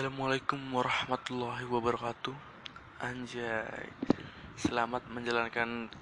[0.00, 2.32] Assalamualaikum warahmatullahi wabarakatuh.
[3.04, 3.92] Anjay.
[4.56, 5.92] Selamat menjalankan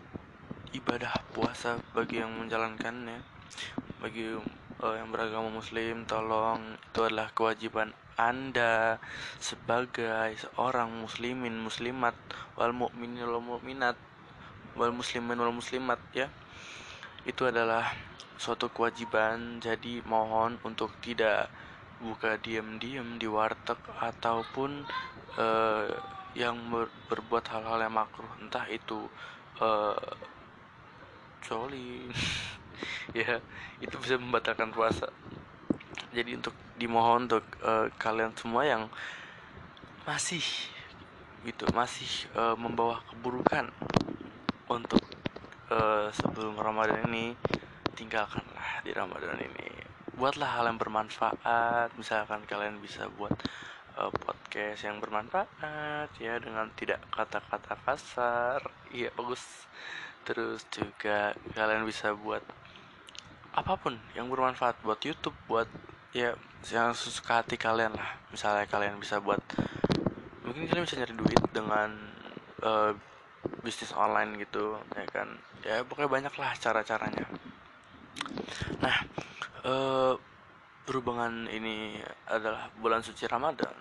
[0.71, 3.19] ibadah puasa bagi yang menjalankannya.
[3.99, 9.03] Bagi uh, yang beragama muslim Tolong itu adalah kewajiban anda
[9.43, 12.15] Sebagai seorang muslimin muslimat
[12.55, 13.99] Wal mu'minin wal mu'minat
[14.79, 16.31] Wal muslimin wal muslimat ya.
[17.27, 17.91] Itu adalah
[18.39, 19.59] suatu kewajiban.
[19.59, 21.51] Jadi mohon untuk tidak
[21.99, 24.87] buka diam-diam di warteg ataupun
[25.39, 25.87] uh,
[26.39, 28.29] yang ber berbuat hal-hal yang makruh.
[28.39, 29.07] Entah itu
[29.63, 29.99] uh,
[31.43, 32.07] coli.
[33.11, 33.43] Ya
[33.83, 35.11] itu bisa membatalkan puasa.
[36.15, 38.87] Jadi untuk dimohon untuk uh, kalian semua yang
[40.07, 40.45] masih
[41.43, 42.07] gitu masih
[42.39, 43.67] uh, membawa keburukan
[44.71, 45.03] untuk
[45.75, 47.35] uh, sebelum Ramadan ini
[47.99, 49.88] tinggalkanlah di Ramadan ini
[50.19, 51.95] buatlah hal yang bermanfaat.
[51.95, 53.33] Misalkan kalian bisa buat
[53.95, 58.61] uh, podcast yang bermanfaat ya dengan tidak kata-kata kasar.
[58.91, 59.71] Iya bagus.
[60.27, 62.43] Terus juga kalian bisa buat
[63.55, 65.67] apa pun yang bermanfaat buat YouTube buat
[66.15, 66.35] ya
[66.69, 68.19] yang sesuka hati kalian lah.
[68.35, 69.41] Misalnya kalian bisa buat
[70.43, 71.95] mungkin kalian bisa nyari duit dengan
[72.67, 72.93] uh,
[73.63, 75.29] bisnis online gitu ya kan?
[75.63, 77.25] Ya pokoknya banyak lah cara-caranya.
[78.83, 78.99] Nah
[79.69, 83.77] uh, ini adalah bulan suci Ramadan.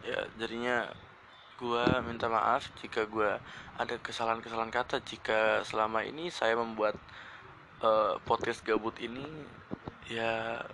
[0.00, 0.88] Ya jadinya
[1.58, 3.36] gue minta maaf jika gue
[3.76, 5.04] ada kesalahan-kesalahan kata.
[5.04, 6.96] Jika selama ini saya membuat
[7.84, 9.24] uh, podcast gabut ini
[10.08, 10.64] ya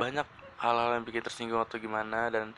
[0.00, 0.24] banyak
[0.56, 2.56] hal-hal yang bikin tersinggung atau gimana dan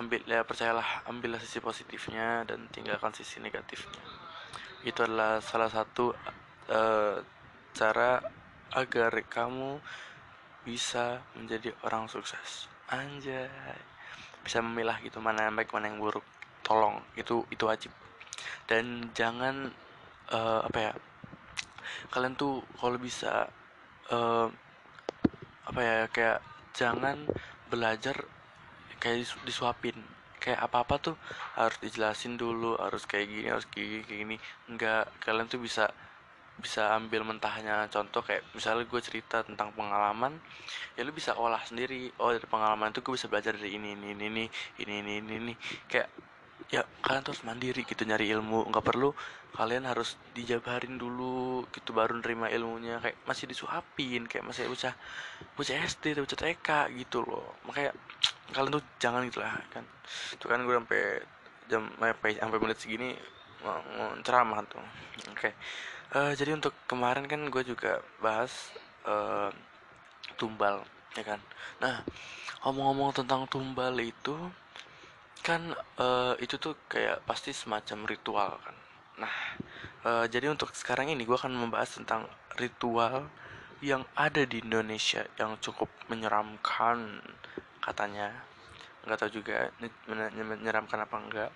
[0.00, 4.00] ambil ya percayalah ambillah sisi positifnya dan tinggalkan sisi negatifnya.
[4.80, 6.16] Itu adalah salah satu
[6.72, 7.20] uh,
[7.76, 8.24] cara
[8.72, 9.82] agar kamu
[10.64, 12.68] bisa menjadi orang sukses.
[12.90, 13.48] Anjay.
[14.44, 16.24] Bisa memilah gitu mana yang baik mana yang buruk.
[16.64, 17.92] Tolong itu itu wajib.
[18.68, 19.72] Dan jangan
[20.32, 20.92] uh, apa ya
[22.10, 23.50] kalian tuh kalau bisa
[24.10, 24.48] uh,
[25.66, 26.38] apa ya kayak
[26.74, 27.26] jangan
[27.68, 28.16] belajar
[28.98, 29.96] kayak disuapin.
[30.40, 31.16] Kayak apa apa tuh
[31.52, 34.36] harus dijelasin dulu harus kayak gini harus kayak gini, kayak gini.
[34.72, 35.92] Enggak kalian tuh bisa
[36.60, 40.36] bisa ambil mentahnya contoh kayak misalnya gue cerita tentang pengalaman
[40.94, 44.12] ya lu bisa olah sendiri oh dari pengalaman itu gue bisa belajar dari ini ini
[44.12, 44.44] ini ini
[44.84, 45.54] ini ini ini, ini.
[45.88, 46.08] kayak
[46.70, 48.70] ya kalian terus mandiri gitu nyari ilmu.
[48.70, 49.10] Nggak perlu
[49.50, 53.02] kalian harus dijabarin dulu gitu baru nerima ilmunya.
[53.02, 54.94] Kayak masih disuapin kayak masih bocah
[55.58, 56.68] bocah SD bocah TK
[57.02, 57.58] gitu loh.
[57.66, 57.90] Makanya
[58.54, 59.84] kalian tuh jangan gitu lah kan.
[60.38, 61.02] Itu kan gue sampai
[61.66, 63.18] jam sampai menit segini
[64.22, 64.80] ceramah tuh.
[65.34, 65.50] Oke.
[65.50, 65.54] okay
[66.14, 68.52] uh, jadi untuk kemarin kan gue juga bahas
[69.06, 69.50] uh,
[70.38, 70.82] tumbal
[71.14, 71.40] ya kan?
[71.82, 72.02] Nah
[72.66, 74.36] ngomong-ngomong tentang tumbal itu
[75.40, 78.76] kan uh, itu tuh kayak pasti semacam ritual kan?
[79.26, 79.34] Nah
[80.06, 82.28] uh, jadi untuk sekarang ini gue akan membahas tentang
[82.58, 83.26] ritual
[83.80, 87.24] yang ada di Indonesia yang cukup menyeramkan
[87.80, 88.44] katanya.
[89.08, 89.72] Nggak tahu juga
[90.36, 91.50] menyeramkan apa enggak.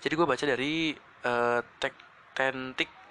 [0.00, 3.01] Jadi gue baca dari uh, tektentik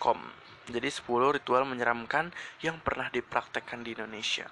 [0.00, 0.18] com.
[0.66, 1.06] Jadi 10
[1.38, 4.50] ritual menyeramkan yang pernah dipraktekkan di Indonesia.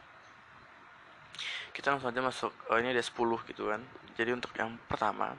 [1.74, 3.10] Kita langsung aja masuk oh, ini ada 10
[3.50, 3.82] gitu kan.
[4.14, 5.34] Jadi untuk yang pertama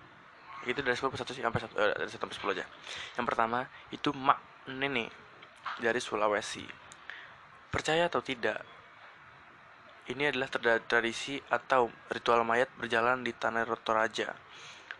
[0.67, 2.65] itu dari 10 satu sampai satu eh, dari 1 sampai 10 aja.
[3.15, 3.59] Yang pertama
[3.95, 5.07] itu mak nene
[5.79, 6.67] dari Sulawesi.
[7.71, 8.59] Percaya atau tidak
[10.05, 10.51] ini adalah
[10.85, 14.37] tradisi atau ritual mayat berjalan di Tanah Toraja,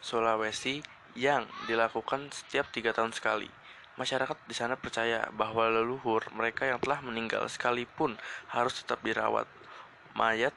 [0.02, 0.82] Sulawesi
[1.14, 3.65] yang dilakukan setiap tiga tahun sekali.
[3.96, 8.20] Masyarakat di sana percaya bahwa leluhur mereka yang telah meninggal sekalipun
[8.52, 9.48] harus tetap dirawat.
[10.20, 10.52] Mayat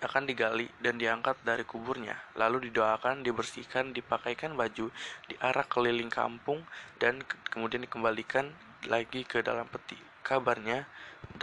[0.00, 4.88] akan digali dan diangkat dari kuburnya, lalu didoakan, dibersihkan, dipakaikan baju,
[5.28, 6.64] diarak keliling kampung,
[6.96, 7.20] dan
[7.52, 8.48] kemudian dikembalikan
[8.88, 10.00] lagi ke dalam peti.
[10.24, 10.88] Kabarnya,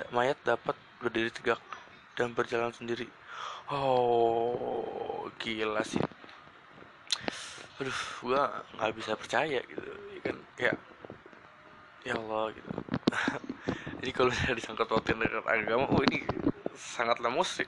[0.09, 1.61] mayat dapat berdiri tegak
[2.17, 3.05] dan berjalan sendiri.
[3.69, 6.01] Oh, gila sih.
[7.77, 9.85] Aduh, gua nggak bisa percaya gitu,
[10.17, 10.37] ya kan?
[10.57, 10.73] Ya,
[12.05, 12.69] ya Allah gitu.
[14.03, 16.23] Jadi kalau saya disangkut pautin dengan agama oh ini
[16.77, 17.67] sangatlah musik.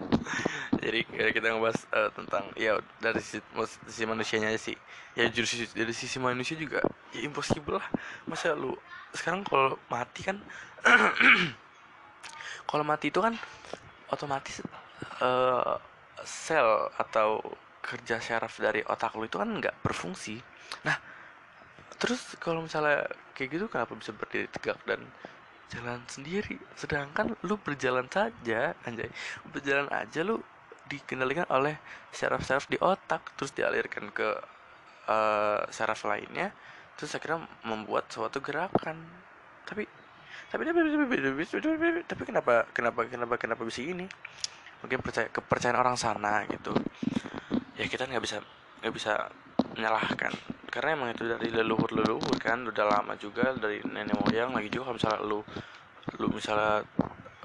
[0.84, 3.42] Jadi kita ngebahas uh, tentang ya dari sisi,
[3.88, 4.76] sisi manusianya sih.
[5.16, 6.84] Ya sisi dari sisi manusia juga
[7.16, 7.88] ya impossible lah.
[8.28, 8.76] Masa lu
[9.16, 10.38] sekarang kalau mati kan
[12.70, 13.34] kalau mati itu kan
[14.12, 14.62] otomatis
[15.24, 15.80] uh,
[16.22, 17.40] sel atau
[17.82, 20.38] kerja syaraf dari otak lu itu kan nggak berfungsi.
[20.84, 21.07] Nah
[21.98, 25.02] terus kalau misalnya kayak gitu kenapa bisa berdiri tegak dan
[25.68, 26.56] jalan sendiri?
[26.74, 29.10] Sedangkan lu berjalan saja anjay
[29.52, 30.40] berjalan aja lu
[30.88, 31.76] dikendalikan oleh
[32.08, 34.28] saraf-saraf di otak terus dialirkan ke
[35.08, 36.50] uh, saraf lainnya
[36.96, 38.98] terus akhirnya membuat suatu gerakan.
[39.68, 39.84] Tapi
[40.48, 40.78] tapi tapi
[41.44, 44.08] tapi, tapi kenapa kenapa kenapa kenapa bisa ini?
[44.80, 46.72] Mungkin percaya kepercayaan orang sana gitu.
[47.76, 48.40] Ya kita nggak bisa
[48.80, 49.28] nggak bisa
[49.78, 50.34] menyalahkan.
[50.68, 54.90] Karena emang itu dari leluhur leluhur kan udah lama juga dari nenek moyang lagi juga
[54.90, 55.40] kalau misalnya lu
[56.18, 56.82] lu misalnya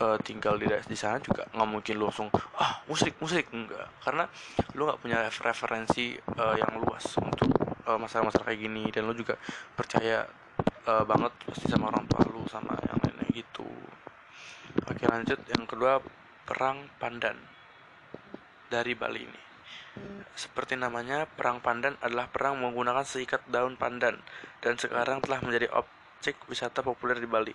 [0.01, 2.27] uh, tinggal di di sana juga nggak mungkin lu langsung
[2.57, 3.47] ah musik musik.
[3.53, 4.25] Enggak karena
[4.73, 7.53] lu nggak punya referensi uh, yang luas untuk
[7.85, 8.89] uh, masalah-masalah kayak gini.
[8.89, 9.37] Dan lu juga
[9.77, 10.25] percaya
[10.89, 13.69] uh, banget pasti sama orang tua lu sama yang lainnya gitu.
[14.89, 15.39] Oke lanjut.
[15.47, 16.01] Yang kedua
[16.43, 17.37] perang pandan.
[18.73, 19.52] Dari Bali ini
[20.33, 24.17] seperti namanya, perang pandan adalah perang menggunakan seikat daun pandan
[24.65, 27.53] dan sekarang telah menjadi objek wisata populer di Bali.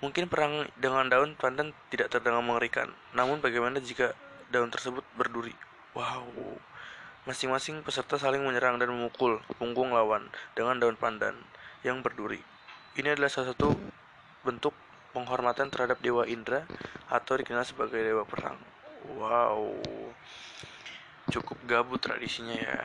[0.00, 4.16] Mungkin perang dengan daun pandan tidak terdengar mengerikan, namun bagaimana jika
[4.48, 5.52] daun tersebut berduri?
[5.92, 6.30] Wow.
[7.28, 11.36] Masing-masing peserta saling menyerang dan memukul punggung lawan dengan daun pandan
[11.84, 12.40] yang berduri.
[12.96, 13.76] Ini adalah salah satu
[14.46, 14.72] bentuk
[15.12, 16.64] penghormatan terhadap Dewa Indra
[17.12, 18.77] atau dikenal sebagai Dewa Perang.
[19.14, 19.78] Wow.
[21.28, 22.78] Cukup gabut tradisinya ya.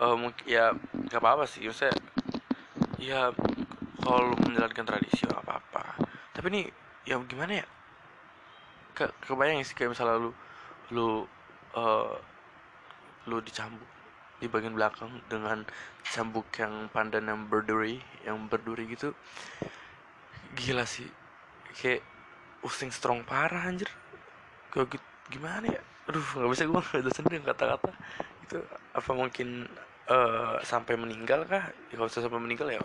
[0.00, 0.72] oh, mungkin ya
[1.10, 1.66] gak apa-apa sih.
[1.66, 1.92] Maksudnya
[2.98, 3.30] ya
[4.02, 5.84] kalau menjalankan tradisi apa apa
[6.34, 6.62] tapi ini
[7.06, 7.66] ya gimana ya
[8.94, 10.30] ke kebayang sih kayak misalnya lu
[10.90, 11.08] lu
[11.78, 12.14] uh,
[13.30, 13.86] lu dicambuk
[14.38, 15.66] di bagian belakang dengan
[16.02, 19.14] cambuk yang pandan yang berduri yang berduri gitu
[20.58, 21.06] gila sih
[21.78, 22.02] kayak
[22.66, 23.90] using strong parah anjir
[24.72, 24.98] gitu
[25.28, 25.82] gimana ya?
[26.08, 27.90] Aduh nggak bisa gue nggak sendiri kata-kata.
[28.44, 28.58] Itu
[28.96, 29.68] apa mungkin
[30.08, 31.68] uh, sampai meninggal kah?
[31.92, 32.80] Ya, kalau sampai meninggal ya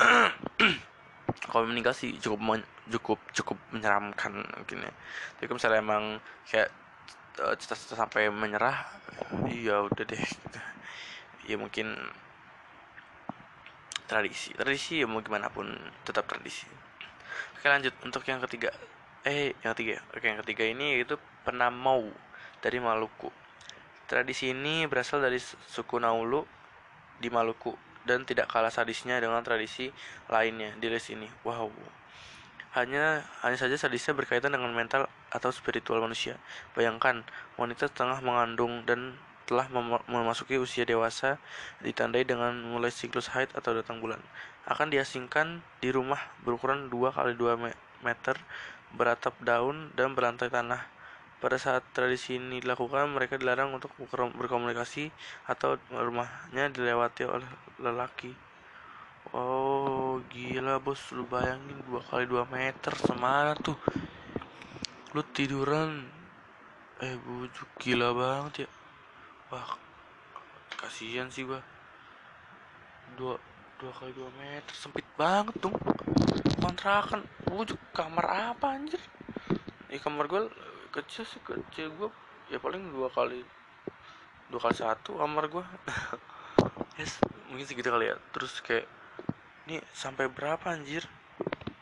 [1.50, 4.92] kalau meninggal sih cukup men cukup cukup menyeramkan mungkin ya.
[5.38, 6.04] Tapi kalau misalnya emang
[6.48, 6.68] kayak
[7.40, 8.86] uh, cita-cita sampai menyerah
[9.48, 10.24] iya udah deh.
[11.48, 11.96] Ya mungkin
[14.04, 14.52] tradisi.
[14.52, 15.70] Tradisi ya mau gimana pun
[16.04, 16.66] tetap tradisi.
[17.56, 18.72] Oke lanjut untuk yang ketiga
[19.26, 22.08] eh yang ketiga oke yang ketiga ini yaitu penamau
[22.64, 23.32] dari Maluku
[24.10, 26.42] tradisi ini berasal dari suku Naulu
[27.22, 29.92] di Maluku dan tidak kalah sadisnya dengan tradisi
[30.26, 31.28] lainnya di list ini.
[31.44, 31.70] Wow.
[32.74, 36.38] Hanya hanya saja sadisnya berkaitan dengan mental atau spiritual manusia.
[36.74, 37.22] Bayangkan,
[37.54, 39.14] wanita tengah mengandung dan
[39.46, 41.42] telah mem memasuki usia dewasa
[41.82, 44.22] ditandai dengan mulai siklus haid atau datang bulan.
[44.66, 47.58] Akan diasingkan di rumah berukuran 2 kali 2
[48.06, 48.38] meter
[48.94, 51.00] beratap daun dan berlantai tanah
[51.40, 53.88] pada saat tradisi ini dilakukan, mereka dilarang untuk
[54.36, 55.08] berkomunikasi
[55.48, 57.48] atau rumahnya dilewati oleh
[57.80, 58.36] lelaki.
[59.32, 63.76] Oh, gila bos, lu bayangin dua kali dua meter semana tuh.
[65.16, 66.04] Lu tiduran,
[67.00, 68.70] eh bujuk gila banget ya.
[69.48, 69.80] Wah,
[70.76, 71.64] kasihan sih gua.
[73.16, 73.40] Dua
[73.80, 75.72] dua kali dua meter sempit banget dong.
[76.70, 79.02] Kontrakan, bujuk kamar apa anjir?
[79.90, 80.46] Di kamar gue
[80.94, 82.06] kecil sih kecil gue
[82.46, 83.42] ya paling dua kali
[84.54, 85.66] dua kali satu kamar gue
[87.02, 87.18] yes
[87.50, 88.22] mungkin segitu kali ya.
[88.30, 88.86] Terus kayak
[89.66, 91.10] ini sampai berapa anjir?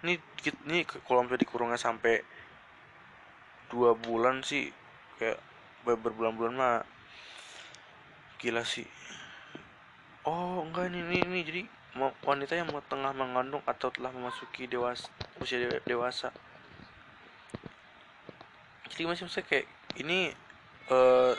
[0.00, 0.16] Ini
[0.64, 2.24] ini kalau sampai dikurungnya sampai
[3.68, 4.72] dua bulan sih
[5.20, 5.36] kayak
[5.84, 6.80] berbulan-bulan mah
[8.40, 8.88] gila sih.
[10.24, 11.40] Oh enggak ini ini, ini.
[11.44, 11.62] Jadi
[12.22, 15.10] wanita yang tengah mengandung atau telah memasuki dewasa
[15.42, 16.30] usia dewasa.
[18.90, 19.66] Jadi masih misalnya kayak
[20.00, 20.34] ini
[20.90, 21.34] uh,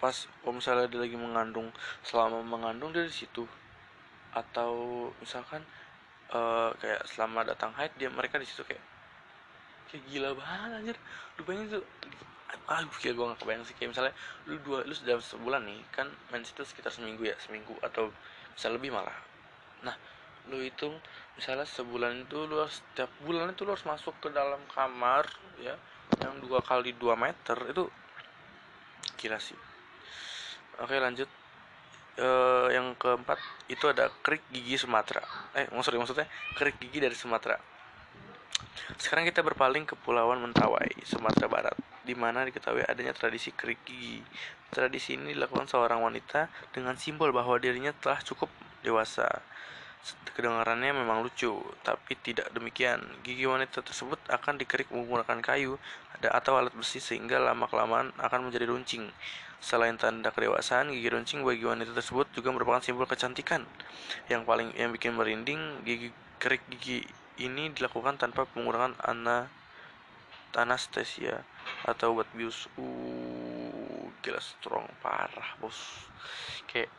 [0.00, 1.68] pas kalau misalnya dia lagi mengandung
[2.00, 3.44] selama mengandung dia di situ.
[4.32, 5.60] Atau misalkan
[6.32, 8.80] uh, kayak selama datang haid dia mereka di situ kayak
[9.92, 10.96] kayak gila banget anjir.
[11.36, 11.84] Lu bayangin tuh
[12.68, 13.76] ah kayak gue gak kebayang sih.
[13.76, 14.14] Kayak misalnya
[14.48, 18.08] lu dua lu sudah sebulan nih kan main situ sekitar seminggu ya seminggu atau
[18.54, 19.14] bisa lebih malah.
[19.82, 19.96] Nah
[20.50, 20.94] lu hitung
[21.38, 25.24] misalnya sebulan itu lu harus setiap bulan itu lu harus masuk ke dalam kamar
[25.62, 25.78] ya
[26.20, 27.86] yang dua kali dua meter itu
[29.16, 29.56] gila sih.
[30.82, 31.30] Oke lanjut.
[32.12, 32.28] E,
[32.76, 33.40] yang keempat
[33.72, 35.24] itu ada kerik gigi Sumatera.
[35.56, 36.26] Eh maksudnya maksudnya
[36.58, 37.56] kerik gigi dari Sumatera.
[38.98, 44.22] Sekarang kita berpaling ke Pulauan Mentawai, Sumatera Barat, di mana diketahui adanya tradisi kerik gigi.
[44.72, 48.48] Tradisi ini dilakukan seorang wanita dengan simbol bahwa dirinya telah cukup
[48.82, 49.28] dewasa
[50.34, 51.54] Kedengarannya memang lucu,
[51.86, 52.98] tapi tidak demikian.
[53.22, 55.78] Gigi wanita tersebut akan dikerik menggunakan kayu
[56.18, 59.14] atau alat besi sehingga lama-kelamaan akan menjadi runcing.
[59.62, 63.62] Selain tanda kedewasaan, gigi runcing bagi wanita tersebut juga merupakan simbol kecantikan.
[64.26, 66.10] Yang paling yang bikin merinding, gigi
[66.42, 67.06] kerik gigi
[67.38, 69.46] ini dilakukan tanpa menggunakan ana
[70.56, 71.40] Anastasia
[71.88, 76.06] atau obat bius uh gila strong parah bos.
[76.70, 76.92] Kayak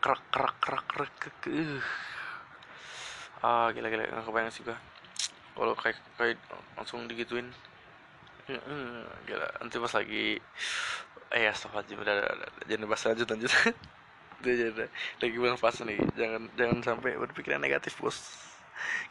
[0.00, 1.84] kerak kerak kerak kerak ke uh.
[3.44, 4.78] ah gila gila nggak kebayang sih gua.
[5.52, 6.38] Kalau kayak kayak
[6.78, 7.52] langsung digituin.
[9.28, 9.46] Gila.
[9.60, 10.40] Nanti pas lagi
[11.30, 12.50] eh ya udah, udah, udah.
[12.66, 13.52] jangan bahas lanjut lanjut.
[14.40, 14.88] Udah, udah,
[15.20, 16.00] lagi bulan puasa nih.
[16.16, 18.40] Jangan jangan sampai berpikiran negatif bos.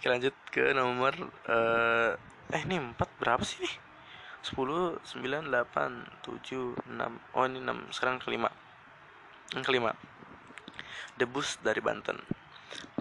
[0.02, 1.14] Kita lanjut ke nomor
[1.46, 2.18] uh,
[2.50, 3.89] eh ini empat berapa sih nih
[4.40, 7.20] sepuluh sembilan delapan tujuh enam.
[7.36, 7.88] Oh ini enam.
[7.92, 8.50] Sekarang kelima.
[9.56, 9.92] Yang kelima.
[11.20, 12.16] Debus dari Banten.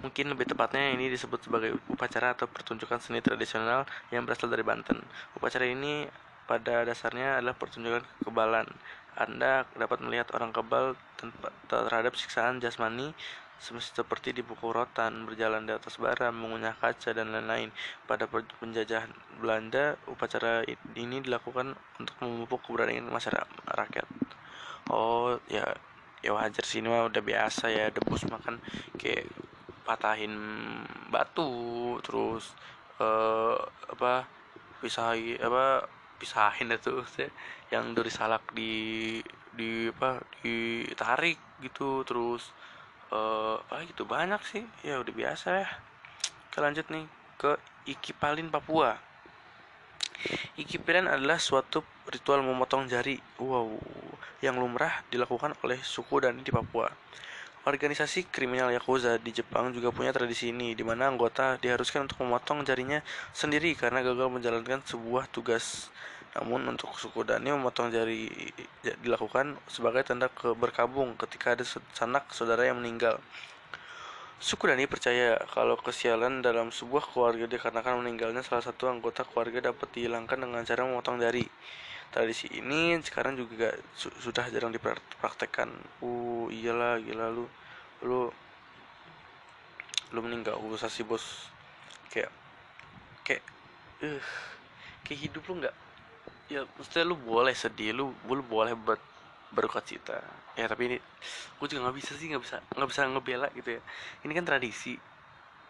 [0.01, 4.99] Mungkin lebih tepatnya ini disebut sebagai upacara atau pertunjukan seni tradisional yang berasal dari Banten.
[5.37, 6.09] Upacara ini
[6.49, 8.65] pada dasarnya adalah pertunjukan kekebalan.
[9.19, 10.97] Anda dapat melihat orang kebal
[11.69, 13.13] terhadap siksaan jasmani
[13.59, 17.69] seperti di buku rotan, berjalan di atas bara, mengunyah kaca, dan lain-lain.
[18.07, 20.63] Pada penjajahan Belanda, upacara
[20.95, 24.07] ini dilakukan untuk memupuk keberanian masyarakat.
[24.89, 25.75] Oh, ya
[26.19, 28.59] ya wajar sih ini mah udah biasa ya debus makan
[28.99, 29.23] kayak
[29.87, 30.35] patahin
[31.07, 32.51] batu terus
[32.99, 33.55] uh,
[33.87, 34.27] apa
[34.83, 35.87] pisahin apa
[36.19, 36.99] pisahin itu
[37.71, 39.17] yang dari salak di
[39.55, 42.51] di apa ditarik gitu terus
[43.13, 44.63] uh, apa gitu banyak sih.
[44.85, 45.69] Ya udah biasa ya.
[46.49, 47.05] Kita lanjut nih
[47.37, 47.51] ke
[47.89, 48.97] Ikipalin Papua.
[50.59, 51.79] Ikipalin adalah suatu
[52.11, 53.71] ritual memotong jari wow
[54.43, 56.91] yang lumrah dilakukan oleh suku dan di Papua.
[57.67, 62.63] Organisasi kriminal Yakuza di Jepang juga punya tradisi ini, di mana anggota diharuskan untuk memotong
[62.63, 63.03] jarinya
[63.35, 65.91] sendiri karena gagal menjalankan sebuah tugas.
[66.37, 68.29] Namun untuk suku Dani memotong jari
[69.01, 71.65] dilakukan sebagai tanda berkabung ketika ada
[71.97, 73.17] sanak saudara yang meninggal.
[74.37, 79.89] Suku Dani percaya kalau kesialan dalam sebuah keluarga dikarenakan meninggalnya salah satu anggota keluarga dapat
[79.91, 81.43] dihilangkan dengan cara memotong jari.
[82.09, 85.69] Tradisi ini sekarang juga su sudah jarang dipraktekkan.
[86.01, 87.45] Uh, iyalah gila lu.
[88.05, 88.31] Lu
[90.13, 91.51] lu meninggal usah sih bos.
[92.09, 92.31] Kayak
[93.27, 93.43] kayak
[94.01, 94.23] uh,
[95.05, 95.88] kayak hidup lu nggak
[96.49, 98.97] ya maksudnya lu boleh sedih lu lu boleh buat
[99.53, 100.17] berduka cita
[100.57, 100.97] ya tapi ini
[101.57, 103.81] gue juga nggak bisa sih nggak bisa nggak bisa ngebela gitu ya.
[104.27, 104.95] Ini kan tradisi.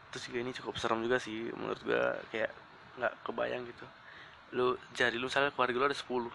[0.09, 2.51] Terus juga ini cukup serem juga sih menurut gue kayak
[2.97, 3.85] nggak kebayang gitu.
[4.57, 6.29] Lu jari lu misalnya keluarga lu ada 10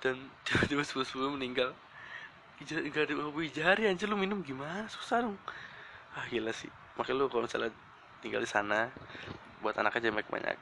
[0.00, 0.16] dan
[0.48, 1.76] tiba-tiba sepuluh sepuluh meninggal
[2.60, 4.84] gak ada gue jari anjir lu minum gimana?
[4.92, 5.36] Susah dong.
[6.12, 6.68] Ah gila sih.
[7.00, 7.72] Makanya lu kalau misalnya
[8.20, 8.92] tinggal di sana
[9.64, 10.56] buat anak aja banyak banyak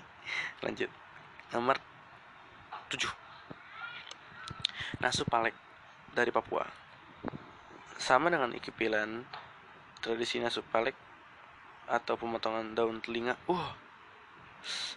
[0.64, 0.88] lanjut
[1.52, 1.76] Nomor
[2.88, 3.04] 7
[5.04, 5.52] Nasu Palek
[6.16, 6.64] dari Papua.
[8.00, 9.20] Sama dengan ikipilan
[10.00, 10.96] Tradisi nasu palek
[11.84, 13.36] Atau pemotongan daun telinga.
[13.52, 13.68] Uh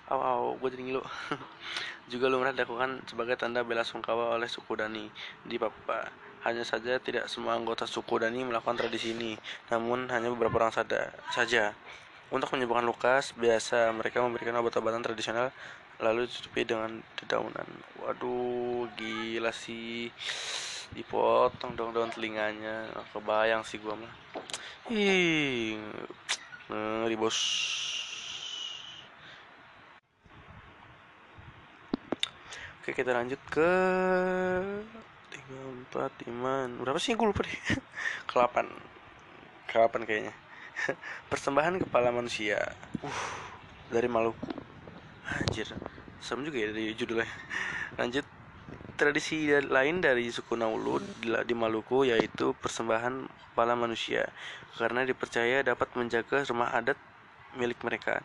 [0.07, 1.03] Aw, aw, gue jadi ngilu.
[2.13, 5.11] Juga lumrah dilakukan sebagai tanda bela sungkawa oleh suku Dani
[5.43, 6.07] di Papua.
[6.47, 9.35] Hanya saja tidak semua anggota suku Dani melakukan tradisi ini,
[9.73, 10.71] namun hanya beberapa orang
[11.35, 11.75] saja.
[12.29, 15.49] Untuk menyembuhkan luka, biasa mereka memberikan obat-obatan tradisional
[15.99, 17.67] lalu ditutupi dengan dedaunan.
[18.03, 20.11] Waduh gila sih.
[20.91, 22.91] Dipotong dong daun telinganya.
[23.15, 24.13] Kebayang sih gua mah.
[24.91, 25.79] Ih
[26.69, 27.37] ngeri bos.
[32.81, 33.71] Oke kita lanjut ke
[35.33, 36.69] tiga empat lima.
[36.77, 37.17] Berapa sih?
[37.17, 37.57] Gue lupa deh.
[38.29, 38.69] Ke delapan
[39.65, 40.33] ke delapan kayaknya.
[41.33, 42.61] Persembahan kepala manusia.
[43.01, 43.45] Uh
[43.89, 44.54] dari Maluku
[45.25, 45.65] Anjir,
[46.21, 47.25] serem juga ya dari judulnya.
[47.97, 48.25] Lanjut,
[48.93, 54.29] tradisi lain dari suku Naulu di Maluku yaitu persembahan kepala manusia
[54.77, 56.99] karena dipercaya dapat menjaga rumah adat
[57.57, 58.21] milik mereka.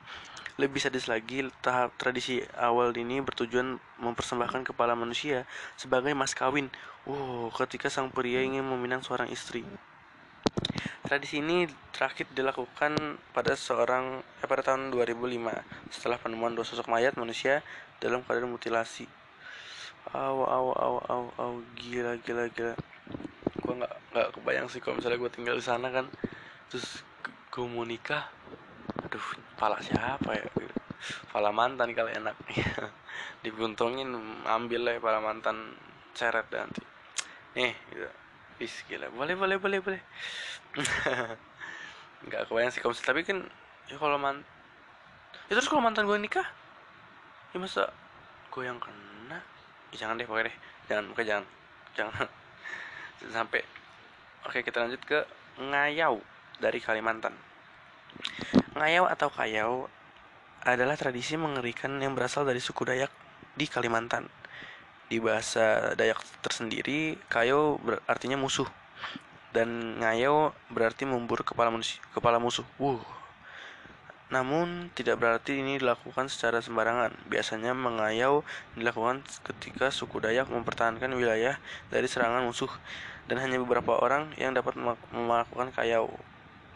[0.60, 5.48] Lebih sadis lagi, tahap tradisi awal ini bertujuan mempersembahkan kepala manusia
[5.80, 6.68] sebagai mas kawin.
[7.08, 9.64] Wow, ketika sang pria ingin meminang seorang istri.
[11.00, 15.26] Tradisi ini terakhir dilakukan pada seorang eh, pada tahun 2005
[15.90, 17.64] setelah penemuan dua sosok mayat manusia
[17.98, 19.08] dalam keadaan mutilasi.
[20.14, 22.74] Aw aw aw aw aw gila gila gila.
[23.64, 26.06] Gua nggak nggak kebayang sih kalau misalnya gue tinggal di sana kan
[26.70, 27.02] terus
[27.50, 28.30] gue mau nikah.
[29.06, 29.26] Aduh,
[29.58, 30.46] pala siapa ya?
[31.34, 32.36] Pala mantan kali enak.
[33.44, 34.14] Dibuntungin
[34.46, 35.74] ambil lah pala mantan
[36.14, 36.82] ceret nanti.
[37.58, 38.06] Nih, gitu.
[38.60, 39.08] Is gila.
[39.10, 40.02] Boleh boleh boleh boleh.
[42.20, 43.40] nggak kebayang sih kalau tapi kan
[43.88, 44.44] ya kalau man
[45.48, 46.44] ya terus kalau mantan gue nikah
[47.50, 47.88] ya masa
[48.52, 49.40] gue yang kena
[49.90, 51.44] ya jangan deh pokoknya deh jangan pokoknya jangan
[51.96, 52.26] jangan
[53.40, 53.60] sampai
[54.44, 55.18] oke kita lanjut ke
[55.64, 56.20] ngayau
[56.60, 57.32] dari Kalimantan
[58.76, 59.88] ngayau atau kayau
[60.60, 63.08] adalah tradisi mengerikan yang berasal dari suku Dayak
[63.56, 64.28] di Kalimantan.
[65.10, 68.70] Di bahasa Dayak tersendiri, kayo artinya musuh
[69.50, 72.62] dan ngayo berarti memburu kepala manusia, kepala musuh.
[72.78, 73.02] Wuh.
[74.30, 77.10] Namun tidak berarti ini dilakukan secara sembarangan.
[77.26, 78.46] Biasanya mengayau
[78.78, 81.58] dilakukan ketika suku Dayak mempertahankan wilayah
[81.90, 82.70] dari serangan musuh
[83.26, 84.78] dan hanya beberapa orang yang dapat
[85.10, 86.14] melakukan kayau.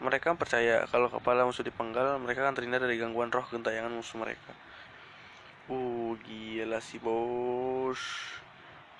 [0.03, 4.51] Mereka percaya kalau kepala musuh dipenggal, mereka akan terhindar dari gangguan roh gentayangan musuh mereka.
[6.23, 7.99] Gila sih bos.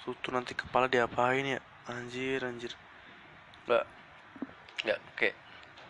[0.04, 1.60] Tuh nanti kepala diapain ya?
[1.88, 2.74] Anjir, anjir.
[3.66, 3.86] Nggak
[4.86, 5.36] nggak kayak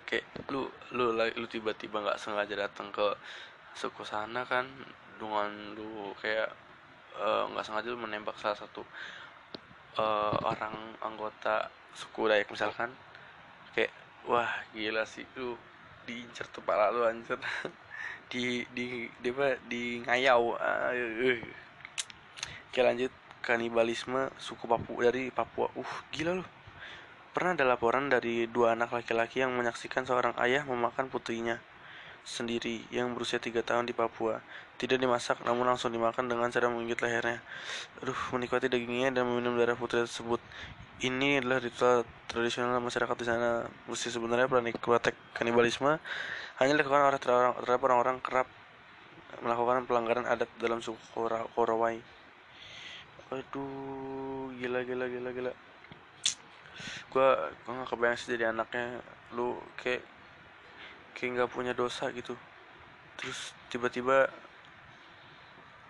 [0.07, 3.17] kayak lu lu lu tiba-tiba nggak sengaja datang ke
[3.73, 4.69] suku sana kan?
[5.17, 6.51] Dengan lu kayak
[7.17, 8.83] eh, nggak uh, sengaja lu menembak salah satu
[9.99, 12.91] uh, orang anggota suku Dayak misalkan.
[13.73, 13.91] Kayak
[14.27, 15.27] wah gila sih.
[15.35, 15.55] Lu
[16.05, 17.41] diincer kepala lu anjir
[18.31, 20.91] di di di apa di ngayau uh,
[22.71, 26.45] Oke lanjut kanibalisme suku Papua dari Papua uh gila lu
[27.35, 31.59] Pernah ada laporan dari dua anak laki-laki yang menyaksikan seorang ayah memakan putrinya
[32.23, 34.39] sendiri yang berusia tiga tahun di Papua.
[34.79, 37.43] Tidak dimasak, namun langsung dimakan dengan cara menggigit lehernya.
[37.99, 40.39] Aduh, menikmati dagingnya dan meminum darah putri tersebut.
[41.03, 43.67] Ini adalah ritual tradisional masyarakat di sana.
[43.91, 45.99] Meski sebenarnya praktek kanibalisme
[46.63, 48.47] hanya dilakukan oleh terhadap orang-orang kerap
[49.43, 50.95] melakukan pelanggaran adat dalam suku
[51.51, 51.99] Korowai.
[53.27, 55.51] Aduh, gila gila gila gila.
[57.11, 59.03] Gue gue gak kebayang sih jadi anaknya.
[59.35, 59.99] Lu kayak
[61.11, 62.39] kayak nggak punya dosa gitu.
[63.19, 64.31] Terus tiba-tiba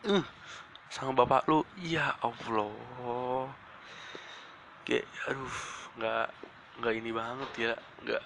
[0.10, 0.26] uh,
[0.90, 1.62] sama bapak lu.
[1.78, 3.54] Ya allah
[4.86, 5.58] kayak aduh
[5.98, 6.28] nggak
[6.80, 7.74] nggak ini banget ya
[8.06, 8.24] nggak.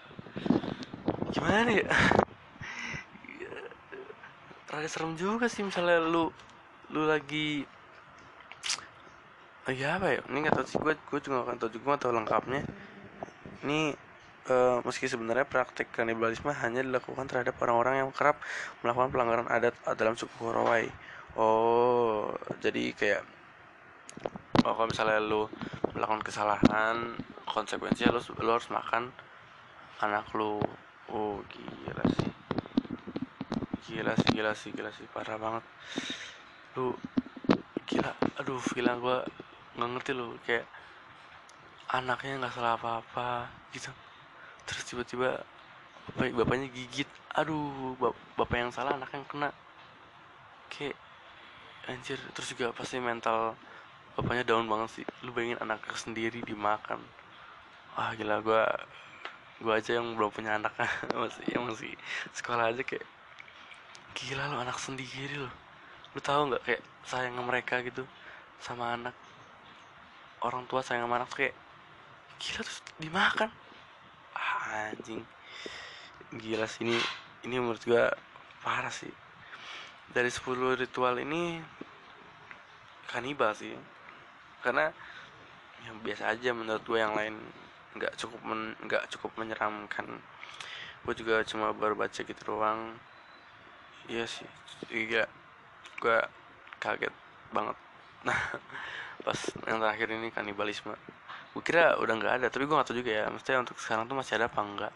[1.34, 1.90] Gimana ya?
[4.70, 6.30] Rada serem juga sih misalnya lu
[6.94, 7.66] lu lagi
[9.66, 10.20] lagi apa ya?
[10.30, 12.62] Ini nggak tahu sih gue gue juga nggak tahu juga tahu lengkapnya.
[13.66, 13.94] Ini
[14.50, 18.42] uh, meski sebenarnya praktik kanibalisme hanya dilakukan terhadap orang-orang yang kerap
[18.82, 20.90] melakukan pelanggaran adat dalam suku Korowai.
[21.38, 23.22] Oh, jadi kayak
[24.66, 25.46] oh kalau misalnya lu
[25.94, 27.18] melakukan kesalahan,
[27.50, 29.10] konsekuensinya lu, lu harus makan
[30.00, 30.62] anak lu.
[31.10, 32.32] Oh, gila sih.
[33.90, 35.64] Gila sih, gila sih, gila sih, parah banget.
[36.78, 36.94] Lu
[37.90, 39.18] gila, aduh, gila gua
[39.76, 40.38] nggak ngerti lu.
[40.46, 40.70] Kayak
[41.90, 43.90] anaknya nggak salah apa-apa gitu.
[44.70, 45.42] Terus tiba-tiba
[46.14, 47.10] bapak bapaknya gigit.
[47.34, 49.50] Aduh bap bapak yang salah anak yang kena.
[50.70, 50.98] Kayak
[51.90, 52.22] anjir.
[52.38, 53.58] Terus juga pasti mental
[54.20, 55.06] bapaknya down banget sih.
[55.24, 57.00] Lu bayangin anak sendiri dimakan.
[57.96, 58.64] Wah gila gue
[59.64, 60.76] gue aja yang belum punya anak.
[61.16, 61.96] Masih yang masih
[62.36, 63.08] sekolah aja kayak
[64.12, 65.48] gila lo anak sendiri lo
[66.10, 68.04] lu tahu nggak kayak sayang mereka gitu
[68.60, 69.16] sama anak?
[70.42, 71.56] Orang tua sayang sama anak kayak
[72.42, 73.50] gila terus dimakan.
[74.34, 75.22] Ah, anjing.
[76.34, 76.98] Gila sih ini
[77.46, 78.10] ini menurut gua
[78.66, 79.12] parah sih.
[80.10, 81.62] Dari 10 ritual ini
[83.06, 83.74] kanibal sih
[84.64, 84.92] karena
[85.88, 87.36] yang biasa aja menurut gue yang lain
[87.96, 88.40] nggak cukup
[88.86, 90.08] nggak cukup menyeramkan.
[91.08, 92.96] Gue juga cuma baru baca gitu doang.
[94.10, 94.50] Iya sih
[94.92, 95.26] iya
[96.02, 96.18] gue
[96.82, 97.14] kaget
[97.56, 97.78] banget.
[98.28, 98.36] Nah
[99.24, 100.92] pas yang terakhir ini kanibalisme.
[101.56, 103.26] Gue kira udah nggak ada tapi gue nggak tahu juga ya.
[103.32, 104.94] Maksudnya untuk sekarang tuh masih ada apa enggak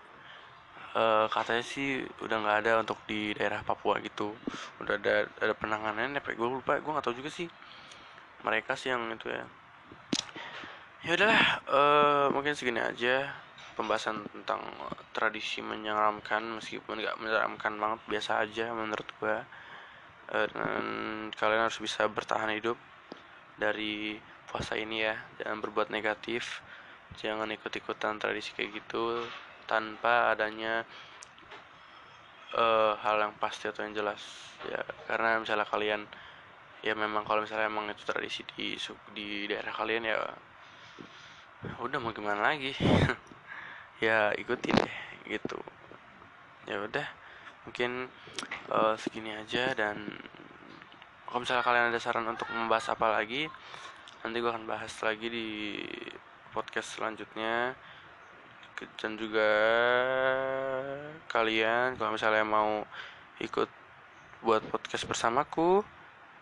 [0.93, 4.35] e, katanya sih udah nggak ada untuk di daerah Papua gitu.
[4.83, 7.47] Udah ada ada penanganannya gue lupa gue nggak tahu juga sih
[8.43, 9.45] mereka sih yang itu ya.
[11.03, 11.81] Ya udahlah e,
[12.31, 13.33] mungkin segini aja
[13.75, 14.63] pembahasan tentang
[15.11, 19.37] tradisi menyeramkan meskipun nggak menyeramkan banget biasa aja menurut gue
[20.31, 20.83] e, dan
[21.35, 22.79] kalian harus bisa bertahan hidup
[23.59, 24.15] dari
[24.47, 25.15] puasa ini ya.
[25.43, 26.63] Jangan berbuat negatif
[27.17, 29.21] jangan ikut-ikutan tradisi kayak gitu
[29.69, 30.81] tanpa adanya
[32.57, 34.21] uh, hal yang pasti atau yang jelas.
[34.65, 36.01] Ya karena misalnya kalian
[36.83, 38.75] ya memang kalau misalnya emang itu tradisi di
[39.15, 40.19] di daerah kalian ya
[41.79, 42.75] udah mau gimana lagi?
[44.01, 44.97] Ya ikutin deh
[45.31, 45.55] gitu.
[46.67, 47.07] Ya udah
[47.63, 48.11] mungkin
[48.67, 49.95] uh, segini aja dan
[51.23, 53.47] kalau misalnya kalian ada saran untuk membahas apa lagi
[54.19, 55.47] nanti gue akan bahas lagi di
[56.51, 57.79] podcast selanjutnya.
[58.99, 59.47] Dan juga
[61.31, 62.83] kalian kalau misalnya mau
[63.39, 63.71] ikut
[64.43, 65.87] buat podcast bersamaku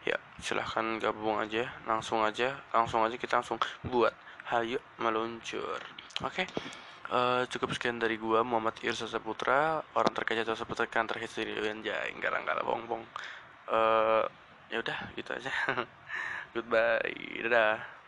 [0.01, 4.13] ya silahkan gabung aja langsung aja langsung aja kita langsung buat
[4.49, 5.79] hayu meluncur
[6.21, 6.47] Oke, okay.
[7.09, 12.13] uh, cukup sekian dari gua Muhammad Irsa Saputra, orang terkaya atau seputar kantor history Anjay,
[12.13, 13.01] enggak enggak bong bong.
[13.65, 14.21] Uh,
[14.69, 15.49] ya udah gitu aja.
[16.53, 18.00] Goodbye, dadah.